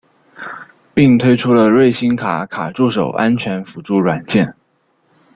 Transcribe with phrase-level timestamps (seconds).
[0.95, 4.55] 并推出了瑞星卡卡助手安全辅助软件。